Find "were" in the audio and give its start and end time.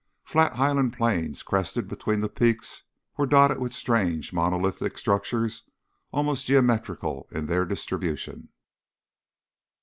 3.17-3.27